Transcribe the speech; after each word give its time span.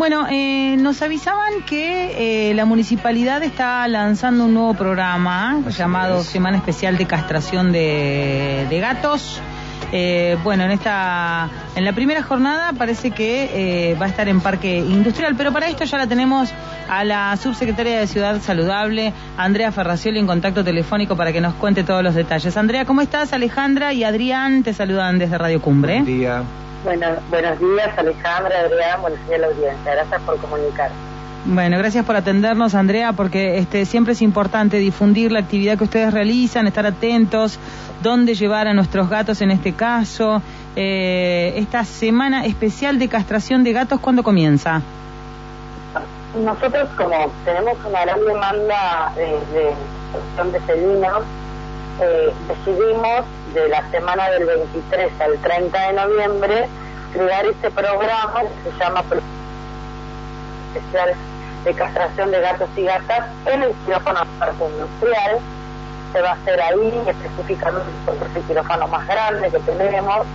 Bueno, 0.00 0.26
eh, 0.30 0.78
nos 0.78 1.02
avisaban 1.02 1.60
que 1.66 2.48
eh, 2.48 2.54
la 2.54 2.64
municipalidad 2.64 3.42
está 3.42 3.86
lanzando 3.86 4.46
un 4.46 4.54
nuevo 4.54 4.72
programa 4.72 5.60
llamado 5.68 6.24
Semana 6.24 6.56
Especial 6.56 6.96
de 6.96 7.04
Castración 7.04 7.70
de, 7.70 8.66
de 8.70 8.80
Gatos. 8.80 9.42
Eh, 9.92 10.38
bueno, 10.42 10.64
en 10.64 10.70
esta, 10.70 11.50
en 11.76 11.84
la 11.84 11.92
primera 11.92 12.22
jornada 12.22 12.72
parece 12.72 13.10
que 13.10 13.90
eh, 13.90 13.94
va 14.00 14.06
a 14.06 14.08
estar 14.08 14.26
en 14.26 14.40
Parque 14.40 14.78
Industrial, 14.78 15.34
pero 15.36 15.52
para 15.52 15.68
esto 15.68 15.84
ya 15.84 15.98
la 15.98 16.06
tenemos 16.06 16.48
a 16.88 17.04
la 17.04 17.36
subsecretaria 17.36 18.00
de 18.00 18.06
Ciudad 18.06 18.40
Saludable, 18.40 19.12
Andrea 19.36 19.70
Ferracioli, 19.70 20.18
en 20.18 20.26
contacto 20.26 20.64
telefónico 20.64 21.14
para 21.14 21.30
que 21.30 21.42
nos 21.42 21.52
cuente 21.52 21.84
todos 21.84 22.02
los 22.02 22.14
detalles. 22.14 22.56
Andrea, 22.56 22.86
¿cómo 22.86 23.02
estás? 23.02 23.34
Alejandra 23.34 23.92
y 23.92 24.04
Adrián 24.04 24.62
te 24.62 24.72
saludan 24.72 25.18
desde 25.18 25.36
Radio 25.36 25.60
Cumbre. 25.60 26.00
Buen 26.00 26.06
día. 26.06 26.42
Bueno, 26.84 27.06
buenos 27.28 27.58
días, 27.58 27.98
Alejandra, 27.98 28.60
Adrián, 28.60 29.02
buenos 29.02 29.18
días 29.26 29.38
a 29.38 29.42
la 29.42 29.46
audiencia. 29.48 29.94
Gracias 29.94 30.22
por 30.22 30.38
comunicar. 30.38 30.90
Bueno, 31.44 31.78
gracias 31.78 32.04
por 32.04 32.16
atendernos, 32.16 32.74
Andrea, 32.74 33.12
porque 33.12 33.58
este, 33.58 33.86
siempre 33.86 34.12
es 34.12 34.22
importante 34.22 34.78
difundir 34.78 35.32
la 35.32 35.40
actividad 35.40 35.78
que 35.78 35.84
ustedes 35.84 36.12
realizan, 36.12 36.66
estar 36.66 36.86
atentos, 36.86 37.58
dónde 38.02 38.34
llevar 38.34 38.66
a 38.66 38.74
nuestros 38.74 39.08
gatos 39.08 39.40
en 39.40 39.50
este 39.50 39.72
caso. 39.72 40.42
Eh, 40.76 41.54
esta 41.56 41.84
semana 41.84 42.44
especial 42.44 42.98
de 42.98 43.08
castración 43.08 43.64
de 43.64 43.72
gatos, 43.72 44.00
¿cuándo 44.00 44.22
comienza? 44.22 44.82
Nosotros, 46.44 46.88
como 46.96 47.30
tenemos 47.44 47.76
una 47.84 48.02
gran 48.02 48.24
demanda 48.24 49.12
eh, 49.16 49.38
de 49.52 49.74
castración 50.12 50.52
de 50.52 50.60
felinos, 50.60 51.22
eh, 52.02 52.32
decidimos 52.48 53.24
de 53.52 53.68
la 53.68 53.88
semana 53.90 54.30
del 54.30 54.46
23 54.46 55.20
al 55.20 55.38
30 55.38 55.86
de 55.86 55.92
noviembre 55.92 56.68
crear 57.12 57.44
este 57.44 57.70
programa 57.70 58.40
que 58.40 58.70
se 58.70 58.78
llama 58.78 59.04
especial 60.74 61.14
de 61.64 61.74
castración 61.74 62.30
de 62.30 62.40
gatos 62.40 62.70
y 62.76 62.84
gatas 62.84 63.26
en 63.46 63.62
el 63.64 63.72
quirófano 63.84 64.20
parque 64.38 64.64
industrial. 64.64 65.38
Se 66.12 66.22
va 66.22 66.30
a 66.30 66.32
hacer 66.32 66.60
ahí 66.60 67.02
específicamente 67.06 67.90
porque 68.06 68.24
es 68.24 68.36
el 68.36 68.42
quirófano 68.44 68.88
más 68.88 69.06
grande 69.06 69.50
que 69.50 69.58
tenemos 69.58 70.26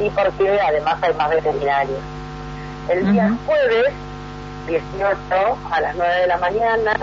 y 0.00 0.10
porque 0.10 0.60
además 0.60 0.96
hay 1.02 1.14
más 1.14 1.30
veterinarios. 1.30 2.00
El 2.88 3.12
día 3.12 3.32
jueves 3.46 3.92
18 4.66 5.58
a 5.70 5.80
las 5.80 5.94
9 5.94 6.14
de 6.20 6.26
la 6.26 6.38
mañana 6.38 6.94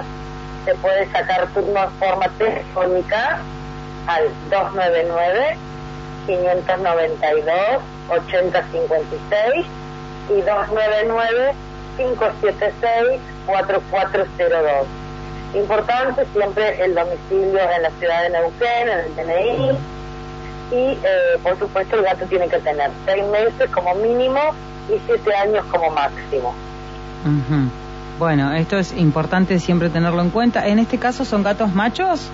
se 0.66 0.76
puede 0.76 1.10
sacar 1.12 1.48
turno 1.54 1.84
en 1.84 1.92
forma 1.92 2.28
telefónica 2.38 3.40
al 4.10 4.24
299 4.50 5.58
592 6.26 7.56
8056 8.10 9.66
y 10.30 10.42
299 10.42 11.54
576 11.98 13.22
4402. 13.46 14.88
Importante 15.54 16.26
siempre 16.34 16.84
el 16.84 16.96
domicilio 16.96 17.60
en 17.76 17.84
la 17.84 17.92
ciudad 18.00 18.24
de 18.24 18.30
Neuquén, 18.30 18.90
en 18.90 19.00
el 19.00 19.16
DNI. 19.16 19.78
Y 20.72 20.98
eh, 21.04 21.40
por 21.42 21.58
supuesto 21.58 21.98
el 21.98 22.04
gato 22.04 22.26
tiene 22.26 22.48
que 22.48 22.60
tener 22.60 22.92
seis 23.06 23.24
meses 23.26 23.70
como 23.72 23.96
mínimo 23.96 24.40
y 24.88 25.00
siete 25.06 25.36
años 25.36 25.66
como 25.66 25.90
máximo. 25.90 26.54
Bueno, 28.20 28.54
esto 28.54 28.78
es 28.78 28.94
importante 28.94 29.60
siempre 29.60 29.90
tenerlo 29.90 30.22
en 30.22 30.30
cuenta. 30.30 30.68
En 30.68 30.78
este 30.80 30.98
caso, 31.00 31.26
¿son 31.26 31.42
gatos 31.42 31.74
machos? 31.74 32.30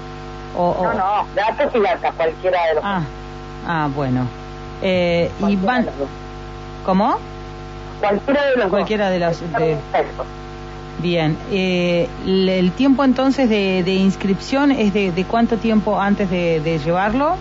O, 0.58 0.70
o- 0.72 0.84
No, 0.84 0.94
no, 0.94 1.26
gatos 1.36 1.74
y 1.76 1.80
gatas, 1.80 2.14
cualquiera 2.16 2.58
de 2.68 2.76
los 2.76 2.84
Ah, 2.84 3.02
ah 3.68 3.90
bueno. 3.94 4.28
Eh, 4.82 5.32
y 5.48 5.56
van... 5.56 5.82
de 5.82 5.86
los 5.88 6.00
dos. 6.00 6.08
¿Cómo? 6.86 7.18
Cualquiera 8.00 8.46
de 8.46 8.58
los 8.58 8.68
Cualquiera 8.70 9.06
dos. 9.06 9.14
de 9.14 9.20
los- 9.20 9.40
de-. 9.60 9.78
Bien. 11.00 11.38
Eh, 11.52 12.08
el, 12.26 12.48
el 12.50 12.72
tiempo 12.72 13.04
entonces 13.04 13.50
de, 13.50 13.84
de 13.84 13.94
inscripción 13.96 14.72
es 14.72 14.94
de, 14.94 15.12
de 15.12 15.24
cuánto 15.26 15.58
tiempo 15.58 16.00
antes 16.00 16.30
de, 16.30 16.62
de 16.62 16.80
llevarlo? 16.80 17.36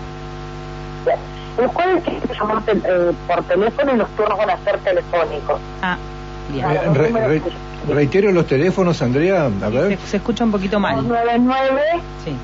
Bien. 1.05 1.17
El 1.57 1.67
jueves 1.67 2.03
tiene 2.03 2.19
que 2.19 2.33
llamar 2.33 2.61
eh, 2.67 3.11
por 3.27 3.43
teléfono 3.43 3.93
y 3.93 3.97
los 3.97 4.09
turnos 4.09 4.37
van 4.37 4.49
a 4.49 4.57
ser 4.63 4.77
telefónicos. 4.79 5.59
Ah, 5.81 5.97
bien. 6.51 6.65
Eh, 6.69 6.79
re- 6.93 7.11
re- 7.11 7.41
reitero 7.93 8.31
los 8.33 8.45
teléfonos, 8.45 9.01
Andrea. 9.01 9.45
A 9.45 9.49
Se, 9.49 9.69
ver. 9.69 9.97
se 9.99 10.17
escucha 10.17 10.43
un 10.43 10.51
poquito 10.51 10.79
mal. 10.79 10.95
299 10.95 11.81
Sí. 12.25 12.35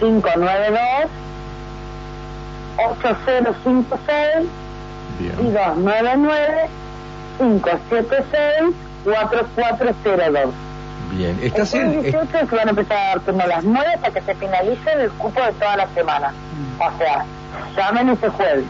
592 0.00 0.80
8056 2.76 4.46
y 5.18 5.22
Bien. 5.22 5.36
299 5.36 6.68
576 7.38 8.74
4402. 9.04 10.54
Bien. 11.12 11.38
¿Estás 11.42 11.74
en, 11.74 12.02
18 12.02 12.28
se 12.48 12.56
van 12.56 12.68
a 12.68 12.70
empezar 12.70 12.96
a 12.96 13.08
dar 13.08 13.20
turno 13.20 13.42
a 13.44 13.46
las 13.46 13.64
9 13.64 13.86
hasta 13.94 14.10
que 14.10 14.20
se 14.22 14.34
finalice 14.34 14.92
el 14.92 15.10
cupo 15.12 15.40
de 15.42 15.52
toda 15.52 15.76
la 15.76 15.88
semana. 15.88 16.30
Mm. 16.30 16.80
O 16.80 16.98
sea, 16.98 17.24
llamen 17.76 18.10
ese 18.10 18.28
jueves, 18.28 18.64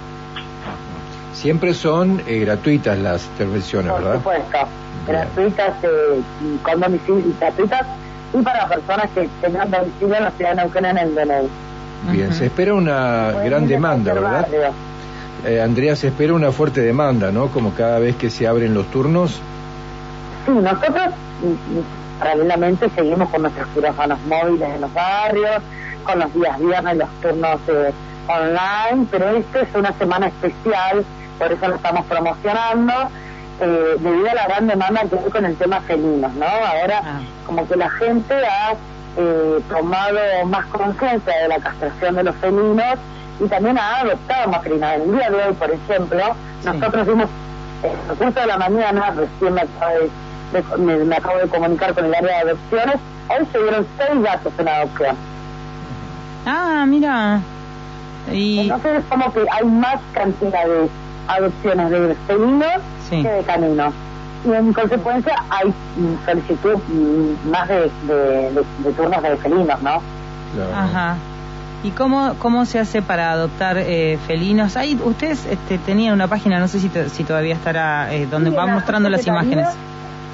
siempre 1.40 1.74
son 1.74 2.22
eh, 2.26 2.40
gratuitas 2.40 2.98
las 2.98 3.24
intervenciones, 3.26 3.90
por 3.92 4.02
¿verdad? 4.02 4.16
supuesto. 4.18 4.58
Bien. 5.06 5.18
Gratuitas, 5.18 5.84
eh, 5.84 6.20
con 6.62 6.80
domicilio, 6.80 7.34
gratuitas 7.40 7.86
y 8.32 8.42
para 8.42 8.68
personas 8.68 9.08
que 9.14 9.28
tengan 9.40 9.70
domicilio 9.70 10.16
en 10.16 10.24
la 10.24 10.30
ciudad 10.32 10.50
de 10.50 10.56
Neuquén 10.56 10.84
en 10.84 10.98
el 10.98 11.14
DNI. 11.14 11.48
Bien. 12.12 12.32
Se 12.32 12.46
espera 12.46 12.74
una 12.74 13.32
gran 13.44 13.66
demanda, 13.66 14.14
¿verdad? 14.14 14.42
barrio. 14.42 14.72
Eh, 15.44 15.60
Andrea, 15.60 15.96
se 15.96 16.08
espera 16.08 16.34
una 16.34 16.52
fuerte 16.52 16.80
demanda, 16.80 17.30
¿no? 17.30 17.48
Como 17.48 17.72
cada 17.72 17.98
vez 17.98 18.16
que 18.16 18.30
se 18.30 18.46
abren 18.46 18.74
los 18.74 18.86
turnos. 18.90 19.40
Sí, 20.46 20.52
nosotros 20.52 21.14
mm, 21.42 21.46
mm, 21.46 22.18
paralelamente 22.18 22.88
seguimos 22.90 23.28
con 23.30 23.42
nuestros 23.42 23.66
quirófanos 23.68 24.18
móviles 24.26 24.68
en 24.74 24.80
los 24.82 24.92
barrios, 24.92 25.62
con 26.04 26.18
los 26.18 26.32
días 26.34 26.58
viernes, 26.58 26.96
los 26.96 27.08
turnos 27.22 27.60
eh, 27.68 27.92
online, 28.28 29.06
pero 29.10 29.30
esta 29.30 29.60
es 29.60 29.68
una 29.74 29.92
semana 29.94 30.28
especial, 30.28 31.04
por 31.38 31.52
eso 31.52 31.68
lo 31.68 31.76
estamos 31.76 32.04
promocionando, 32.06 32.92
eh, 33.60 33.96
debido 33.98 34.30
a 34.30 34.34
la 34.34 34.46
gran 34.46 34.66
demanda 34.66 35.02
que 35.08 35.18
hay 35.18 35.30
con 35.30 35.44
el 35.44 35.56
tema 35.56 35.80
felinos, 35.82 36.32
¿no? 36.34 36.46
Ahora, 36.46 37.02
Ah. 37.04 37.20
como 37.46 37.66
que 37.68 37.76
la 37.76 37.90
gente 37.90 38.34
ha 38.34 38.72
eh, 39.16 39.60
tomado 39.68 40.18
más 40.46 40.66
conciencia 40.66 41.36
de 41.42 41.48
la 41.48 41.58
castración 41.58 42.14
de 42.14 42.22
los 42.22 42.34
felinos 42.36 42.94
y 43.40 43.48
también 43.48 43.76
ha 43.78 44.00
adoptado 44.00 44.48
más 44.50 44.62
felinos. 44.62 44.90
El 44.94 45.12
día 45.12 45.30
de 45.30 45.36
hoy, 45.44 45.52
por 45.54 45.70
ejemplo, 45.70 46.20
Sí. 46.62 46.66
nosotros 46.68 47.06
vimos 47.06 47.26
en 47.82 47.90
el 48.10 48.16
curso 48.16 48.40
de 48.40 48.46
la 48.46 48.56
mañana, 48.58 49.10
recién 49.16 49.54
me 49.54 49.60
acabo 49.62 49.94
de, 50.52 50.60
de- 50.60 50.76
me, 50.78 51.04
me 51.04 51.16
acabo 51.16 51.38
de 51.38 51.48
comunicar 51.48 51.92
con 51.94 52.04
el 52.04 52.14
área 52.14 52.44
de 52.44 52.50
adopciones, 52.50 52.96
hoy 53.28 53.46
se 53.52 53.58
dieron 53.58 53.86
seis 53.98 54.22
gatos 54.22 54.52
en 54.58 54.68
adopción. 54.68 55.16
Ah, 56.46 56.84
mira. 56.86 57.40
Y... 58.32 58.60
Entonces 58.60 58.98
es 58.98 59.04
como 59.08 59.32
que 59.32 59.44
hay 59.50 59.64
más 59.64 59.96
cantidad 60.12 60.64
de 60.66 60.88
adopciones 61.28 61.90
de 61.90 62.14
felinos 62.26 62.80
Sí. 63.10 63.22
que 63.22 63.28
de 63.28 63.42
caninos. 63.42 63.92
Y 64.44 64.52
en 64.52 64.72
consecuencia 64.72 65.34
hay 65.50 65.72
solicitud 66.24 66.76
más 67.50 67.68
de, 67.68 67.90
de, 68.06 68.14
de- 68.14 68.64
de 68.84 68.92
turnos 68.96 69.22
de 69.22 69.36
felinos, 69.36 69.82
¿no? 69.82 70.00
Claro. 70.54 70.70
Ajá. 70.74 71.16
¿Y 71.82 71.90
cómo, 71.90 72.34
cómo 72.38 72.64
se 72.66 72.78
hace 72.78 73.00
para 73.02 73.32
adoptar 73.32 73.76
eh, 73.78 74.18
felinos? 74.26 74.76
Ahí 74.76 74.98
ustedes 75.02 75.46
este, 75.46 75.78
tenían 75.78 76.14
una 76.14 76.26
página, 76.28 76.58
no 76.58 76.68
sé 76.68 76.78
si, 76.80 76.88
te- 76.88 77.08
si 77.08 77.24
todavía 77.24 77.54
estará, 77.54 78.12
eh, 78.14 78.26
donde 78.30 78.50
Sí, 78.50 78.56
van 78.56 78.66
la 78.68 78.74
mostrando 78.74 79.08
las 79.10 79.26
imágenes. 79.26 79.68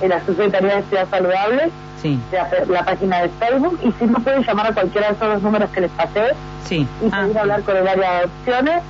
En 0.03 0.09
la 0.11 0.21
Secretaría 0.25 0.77
de 0.77 0.83
Ciudad 0.85 1.07
Saludable, 1.11 1.71
Sí, 2.03 2.21
la 2.69 2.85
página 2.85 3.23
de 3.23 3.29
Facebook, 3.31 3.79
y 3.83 3.91
si 3.93 4.05
no 4.05 4.19
pueden 4.21 4.43
llamar 4.45 4.67
a 4.67 4.73
cualquiera 4.75 5.09
de 5.09 5.15
esos 5.15 5.29
dos 5.35 5.43
números 5.43 5.71
que 5.71 5.81
les 5.81 5.91
pasé, 5.93 6.21
sí. 6.65 6.87
y 7.03 7.09
Ah, 7.11 7.27
hablar 7.41 7.63
con 7.63 7.77
el 7.77 7.89
área 7.89 8.11
de 8.11 8.17
adopciones, 8.19 8.83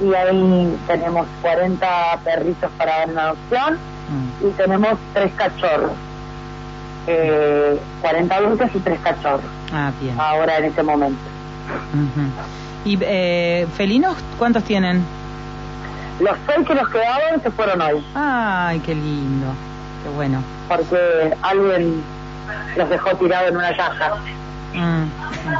y 0.00 0.14
ahí 0.14 0.76
tenemos 0.86 1.26
40 1.42 2.18
perritos 2.24 2.70
para 2.78 2.98
dar 2.98 3.08
en 3.10 3.18
adopción, 3.18 3.74
mm. 3.74 4.46
y 4.46 4.50
tenemos 4.52 4.98
tres 5.14 5.32
cachorros. 5.36 5.92
Eh, 7.06 7.80
40 8.00 8.34
adultos 8.34 8.70
y 8.74 8.78
tres 8.78 8.98
cachorros, 9.02 9.44
Ah, 9.72 9.90
bien. 10.00 10.14
ahora 10.20 10.58
en 10.58 10.64
este 10.66 10.82
momento. 10.82 11.18
¿Y 12.84 12.98
eh, 13.00 13.66
felinos 13.76 14.16
cuántos 14.38 14.62
tienen? 14.64 15.04
Los 16.20 16.36
seis 16.46 16.66
que 16.66 16.74
nos 16.74 16.88
quedaban 16.88 17.42
se 17.42 17.50
fueron 17.50 17.80
hoy, 17.80 18.04
Ay, 18.14 18.78
qué 18.80 18.94
lindo. 18.94 19.46
Qué 20.04 20.08
bueno. 20.10 20.42
porque 20.68 21.34
alguien 21.42 22.02
los 22.76 22.88
dejó 22.88 23.10
tirados 23.16 23.50
en 23.50 23.56
una 23.56 23.76
caja. 23.76 24.16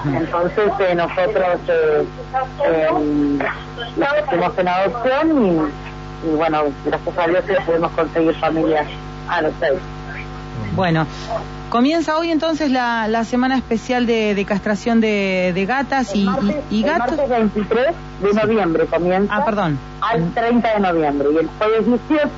Entonces 0.06 0.72
eh, 0.80 0.94
nosotros 0.94 1.58
eh, 1.68 2.04
eh, 2.66 2.88
los 3.96 4.08
pusimos 4.24 4.58
en 4.58 4.68
adopción 4.68 5.44
y, 5.44 6.28
y 6.28 6.34
bueno, 6.34 6.64
gracias 6.84 7.18
a 7.18 7.26
Dios 7.26 7.44
que 7.44 7.54
podemos 7.66 7.90
conseguir 7.92 8.34
familias 8.36 8.86
a 9.28 9.42
los 9.42 9.52
seis. 9.60 9.78
Bueno, 10.74 11.06
comienza 11.68 12.16
hoy 12.16 12.30
entonces 12.30 12.70
la, 12.70 13.06
la 13.08 13.24
semana 13.24 13.56
especial 13.56 14.06
de, 14.06 14.34
de 14.34 14.44
castración 14.44 15.00
de, 15.00 15.52
de 15.54 15.66
gatas 15.66 16.14
y, 16.14 16.24
martes, 16.24 16.56
y, 16.70 16.80
y 16.80 16.82
gatos. 16.82 17.18
El 17.18 17.28
martes 17.28 17.54
23 17.54 17.86
de 18.22 18.32
noviembre 18.32 18.86
comienza. 18.86 19.36
Ah, 19.36 19.44
perdón. 19.44 19.78
Al 20.00 20.30
30 20.32 20.74
de 20.74 20.80
noviembre. 20.80 21.28
Y 21.32 21.36
el 21.38 21.50
jueves 21.58 21.86
18 21.86 22.28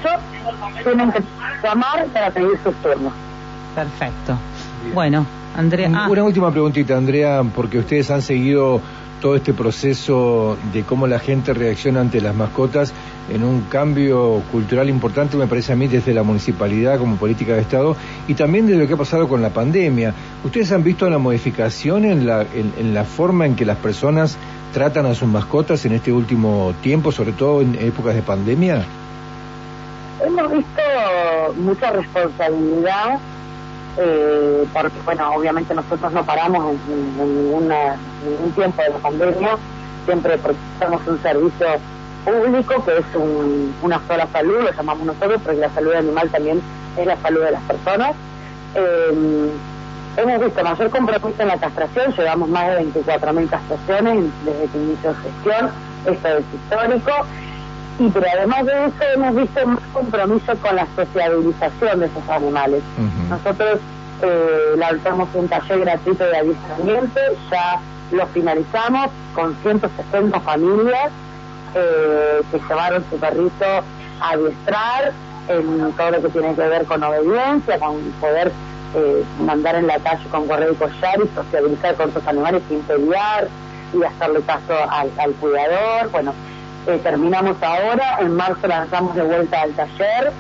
tienen 0.83 1.13
que 1.13 1.23
llamar 1.63 2.07
para 2.07 2.31
pedir 2.31 2.59
sus 2.65 2.75
turnos. 2.77 3.13
Perfecto. 3.75 4.37
Bueno, 4.93 5.27
Andrea. 5.55 5.91
Ah, 5.95 6.09
Una 6.11 6.25
última 6.25 6.51
preguntita, 6.51 6.97
Andrea, 6.97 7.43
porque 7.55 7.79
ustedes 7.79 8.11
han 8.11 8.23
seguido 8.23 8.81
todo 9.21 9.37
este 9.37 9.55
proceso 9.55 10.59
de 10.73 10.83
cómo 10.83 11.06
la 11.06 11.19
gente 11.19 11.55
reacciona 11.55 12.01
ante 12.01 12.21
las 12.21 12.35
mascotas 12.35 12.93
en 13.33 13.43
un 13.43 13.62
cambio 13.62 14.43
cultural 14.53 14.91
importante, 14.91 15.37
me 15.39 15.47
parece 15.47 15.73
a 15.73 15.77
mí, 15.77 15.89
desde 15.89 16.12
la 16.12 16.23
municipalidad 16.23 16.99
como 16.99 17.17
política 17.17 17.55
de 17.55 17.62
Estado 17.62 17.97
y 18.29 18.35
también 18.35 18.67
de 18.67 18.77
lo 18.77 18.87
que 18.87 18.93
ha 18.93 18.97
pasado 18.99 19.27
con 19.27 19.41
la 19.41 19.49
pandemia. 19.51 20.12
¿Ustedes 20.45 20.71
han 20.73 20.85
visto 20.85 21.06
una 21.06 21.17
modificación 21.17 22.05
en 22.05 22.27
la, 22.27 22.43
en, 22.43 22.75
en 22.79 22.93
la 22.93 23.05
forma 23.05 23.47
en 23.47 23.56
que 23.56 23.65
las 23.65 23.79
personas 23.79 24.37
tratan 24.75 25.06
a 25.06 25.15
sus 25.15 25.29
mascotas 25.29 25.87
en 25.87 25.93
este 25.93 26.12
último 26.12 26.75
tiempo, 26.83 27.11
sobre 27.11 27.33
todo 27.33 27.62
en 27.62 27.77
épocas 27.77 28.15
de 28.15 28.23
pandemia? 28.23 28.85
Hemos 30.23 30.53
visto 30.53 30.83
mucha 31.56 31.91
responsabilidad, 31.93 33.19
eh, 33.99 34.64
porque, 34.73 34.96
bueno, 35.05 35.31
obviamente 35.35 35.75
nosotros 35.75 36.12
no 36.12 36.25
paramos 36.25 36.75
en, 36.88 37.17
ninguna- 37.19 37.96
ningún 38.29 38.52
tiempo 38.52 38.82
de 38.82 38.88
la 38.91 38.99
pandemia, 38.99 39.56
siempre 40.05 40.38
prestamos 40.38 41.00
un 41.06 41.23
servicio 41.23 41.67
público 42.25 42.85
que 42.85 42.99
es 42.99 43.05
un- 43.14 43.75
una 43.82 44.00
sola 44.08 44.26
salud, 44.32 44.62
lo 44.62 44.73
llamamos 44.73 45.06
nosotros, 45.06 45.41
porque 45.44 45.61
la 45.61 45.70
salud 45.70 45.93
animal 45.94 46.29
también 46.31 46.61
es 46.96 47.06
la 47.06 47.17
salud 47.19 47.43
de 47.43 47.50
las 47.52 47.62
personas. 47.62 48.12
Eh, 48.75 49.50
hemos 50.17 50.41
visto 50.44 50.62
mayor 50.64 50.91
compromiso 50.91 51.35
en 51.43 51.49
la 51.49 51.56
castración, 51.58 52.12
llevamos 52.17 52.49
más 52.49 52.67
de 52.69 52.76
24.000 52.76 53.49
castraciones 53.49 54.25
desde 54.44 54.67
que 54.73 54.79
inició 54.79 55.14
gestión, 55.23 55.70
esto 56.06 56.29
es 56.29 56.44
histórico, 56.55 57.12
y 57.99 58.08
pero 58.08 58.26
además 58.37 58.67
de 58.67 58.87
eso 58.87 59.05
hemos 59.14 59.35
visto 59.37 59.67
más 59.67 59.81
compromiso 59.93 60.56
con 60.56 60.76
la 60.76 60.87
sociabilización 60.96 62.00
de 62.00 62.06
esos 62.06 62.29
animales. 62.29 62.82
Nosotros 63.29 63.79
eh, 64.23 64.76
lanzamos 64.76 65.29
un 65.35 65.49
taller 65.49 65.81
gratuito 65.81 66.25
de 66.25 66.37
adiestramiento, 66.37 67.20
ya 67.50 67.81
lo 68.11 68.26
finalizamos 68.29 69.11
con 69.35 69.56
160 69.62 70.41
familias 70.41 71.11
eh, 71.75 72.41
que 72.50 72.58
llevaron 72.58 73.05
su 73.11 73.17
perrito 73.19 73.64
a 74.20 74.31
adiestrar 74.31 75.12
en 75.49 75.93
todo 75.93 76.11
lo 76.11 76.23
que 76.23 76.29
tiene 76.31 76.55
que 76.55 76.62
ver 76.62 76.85
con 76.87 77.02
obediencia, 77.02 77.79
con 77.79 78.00
poder 78.20 78.50
eh, 78.94 79.25
mandar 79.44 79.75
en 79.76 79.87
la 79.87 79.99
calle 79.99 80.25
con 80.31 80.46
correo 80.46 80.73
y 80.73 80.76
collar 80.76 81.19
y 81.23 81.35
sociabilizar 81.35 81.94
con 81.96 82.11
otros 82.11 82.26
animales 82.26 82.62
sin 82.69 82.81
pelear 82.82 83.49
y 83.93 84.02
hacerle 84.02 84.41
caso 84.43 84.75
al, 84.88 85.11
al 85.19 85.32
cuidador. 85.35 86.11
Bueno, 86.11 86.32
eh, 86.87 87.01
terminamos 87.03 87.57
ahora, 87.63 88.19
en 88.21 88.35
marzo 88.35 88.67
lanzamos 88.67 89.15
de 89.15 89.23
vuelta 89.23 89.63
al 89.63 89.73
taller 89.73 90.33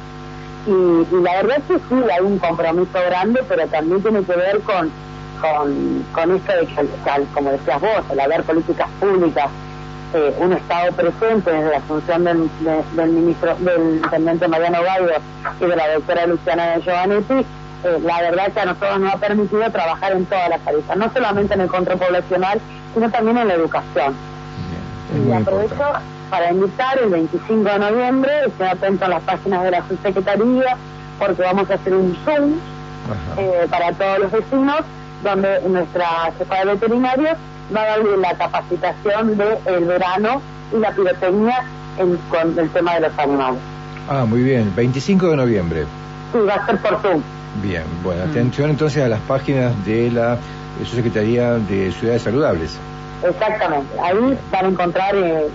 y, 0.66 0.70
y 0.70 1.20
la 1.22 1.32
verdad 1.42 1.58
es 1.58 1.64
que 1.64 1.74
sí, 1.88 1.94
hay 2.10 2.24
un 2.24 2.38
compromiso 2.38 2.98
grande, 3.06 3.42
pero 3.48 3.66
también 3.68 4.02
tiene 4.02 4.22
que 4.24 4.32
ver 4.36 4.60
con, 4.60 4.90
con, 5.40 6.04
con 6.12 6.36
esto 6.36 6.52
de 6.52 6.66
que, 6.66 6.86
como 7.34 7.50
decías 7.50 7.80
vos, 7.80 8.04
el 8.10 8.20
haber 8.20 8.42
políticas 8.44 8.88
públicas, 9.00 9.48
eh, 10.14 10.34
un 10.38 10.52
Estado 10.52 10.92
presente 10.92 11.50
desde 11.50 11.70
la 11.70 11.80
función 11.80 12.24
del, 12.24 12.48
de- 12.60 12.84
del 13.02 13.10
ministro, 13.10 13.54
del 13.58 13.96
intendente 13.96 14.46
Mariano 14.48 14.78
Gallo 14.82 15.08
y 15.60 15.64
de 15.66 15.76
la 15.76 15.92
doctora 15.94 16.26
Luciana 16.26 16.66
de 16.76 16.82
Giovanetti, 16.82 17.34
eh, 17.84 17.98
la 18.02 18.20
verdad 18.22 18.52
que 18.52 18.60
a 18.60 18.64
nosotros 18.66 19.00
nos 19.00 19.12
ha 19.14 19.16
permitido 19.18 19.70
trabajar 19.70 20.12
en 20.12 20.24
todas 20.26 20.48
las 20.48 20.66
aristas, 20.66 20.96
no 20.96 21.10
solamente 21.12 21.54
en 21.54 21.60
el 21.62 21.68
control 21.68 21.98
poblacional, 21.98 22.60
sino 22.94 23.10
también 23.10 23.38
en 23.38 23.48
la 23.48 23.54
educación. 23.54 24.14
Bien, 25.12 25.28
Y 25.28 25.32
aprovecho 25.32 25.74
importante. 25.74 26.13
Para 26.30 26.50
invitar 26.50 26.98
el 26.98 27.10
25 27.10 27.68
de 27.68 27.78
noviembre, 27.78 28.30
estén 28.46 28.66
atentos 28.66 29.02
a 29.02 29.08
las 29.08 29.22
páginas 29.22 29.62
de 29.64 29.70
la 29.70 29.86
subsecretaría, 29.88 30.76
porque 31.18 31.42
vamos 31.42 31.70
a 31.70 31.74
hacer 31.74 31.94
un 31.94 32.16
Zoom 32.24 32.54
eh, 33.38 33.66
para 33.70 33.92
todos 33.92 34.18
los 34.20 34.32
vecinos, 34.32 34.80
donde 35.22 35.60
nuestra 35.68 36.06
jefa 36.38 36.54
de 36.56 36.64
veterinarios 36.66 37.36
va 37.74 37.82
a 37.82 37.86
darle 37.86 38.16
la 38.16 38.34
capacitación 38.34 39.36
del 39.38 39.84
verano 39.84 40.40
y 40.74 40.78
la 40.80 40.90
pirotecnia 40.92 41.64
en, 41.98 42.16
con 42.30 42.58
el 42.58 42.68
tema 42.70 42.94
de 42.94 43.00
los 43.02 43.18
animales. 43.18 43.60
Ah, 44.08 44.24
muy 44.26 44.42
bien, 44.42 44.72
25 44.74 45.28
de 45.30 45.36
noviembre. 45.36 45.84
Sí, 46.32 46.38
va 46.46 46.54
a 46.54 46.66
ser 46.66 46.78
por 46.78 47.00
Zoom. 47.00 47.22
Bien, 47.62 47.84
bueno, 48.02 48.26
Mm. 48.26 48.30
atención 48.30 48.70
entonces 48.70 49.02
a 49.04 49.08
las 49.08 49.20
páginas 49.20 49.72
de 49.86 50.10
la 50.10 50.34
eh, 50.34 50.84
Subsecretaría 50.84 51.52
de 51.52 51.92
Ciudades 51.92 52.22
Saludables. 52.22 52.76
Exactamente. 53.24 53.98
Ahí 54.00 54.38
van 54.52 54.64
a 54.64 54.68
encontrar, 54.68 55.16
eh, 55.16 55.48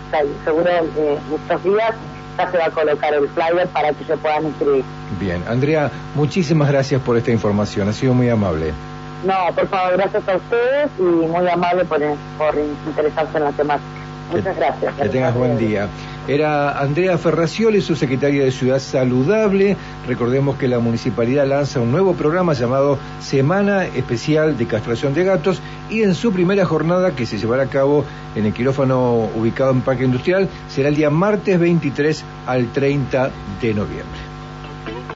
seguro 0.44 0.69
eh, 0.69 1.18
estos 1.36 1.63
días, 1.63 1.94
ya 2.38 2.51
se 2.51 2.57
va 2.57 2.66
a 2.66 2.71
colocar 2.71 3.13
el 3.13 3.27
flyer 3.30 3.68
para 3.68 3.94
que 3.94 4.04
se 4.06 4.18
puedan 4.18 4.45
inscribir. 4.45 4.83
Bien, 5.19 5.44
Andrea, 5.48 5.92
muchísimas 6.16 6.69
gracias 6.69 7.01
por 7.01 7.18
esta 7.18 7.31
información, 7.31 7.89
ha 7.89 7.94
sido 7.94 8.13
muy 8.13 8.30
amable. 8.30 8.74
No, 9.24 9.54
por 9.54 9.68
favor, 9.68 9.98
gracias 9.98 10.27
a 10.27 10.38
ustedes 10.38 10.89
y 10.98 11.04
muy 11.04 11.48
amable 11.48 11.83
por, 11.86 12.00
por 12.38 12.56
interesarse 12.88 13.38
en 13.38 13.44
la 13.44 13.51
temática. 13.51 13.98
Muchas 14.29 14.53
Que- 14.53 14.59
gracias. 14.59 14.95
Que 14.95 15.09
tengas 15.09 15.33
buen 15.35 15.57
día. 15.57 15.87
Era 16.27 16.79
Andrea 16.79 17.17
Ferracioli, 17.17 17.81
subsecretaria 17.81 18.43
de 18.43 18.51
Ciudad 18.51 18.77
Saludable. 18.79 19.75
Recordemos 20.07 20.57
que 20.57 20.67
la 20.67 20.77
municipalidad 20.79 21.47
lanza 21.47 21.79
un 21.79 21.91
nuevo 21.91 22.13
programa 22.13 22.53
llamado 22.53 22.99
Semana 23.19 23.85
Especial 23.85 24.55
de 24.57 24.67
Castración 24.67 25.13
de 25.15 25.23
Gatos 25.23 25.59
y 25.89 26.03
en 26.03 26.13
su 26.13 26.31
primera 26.31 26.65
jornada 26.65 27.15
que 27.15 27.25
se 27.25 27.39
llevará 27.39 27.63
a 27.63 27.67
cabo 27.67 28.05
en 28.35 28.45
el 28.45 28.53
quirófano 28.53 29.27
ubicado 29.35 29.71
en 29.71 29.81
Parque 29.81 30.05
Industrial 30.05 30.47
será 30.67 30.89
el 30.89 30.95
día 30.95 31.09
martes 31.09 31.59
23 31.59 32.23
al 32.45 32.71
30 32.71 33.31
de 33.61 33.73
noviembre. 33.73 34.28